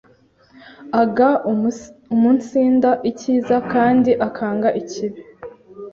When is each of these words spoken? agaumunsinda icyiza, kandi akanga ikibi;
agaumunsinda 1.01 2.89
icyiza, 3.09 3.55
kandi 3.71 4.11
akanga 4.27 4.69
ikibi; 4.81 5.21